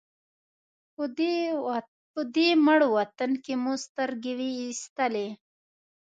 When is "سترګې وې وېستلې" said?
3.85-5.27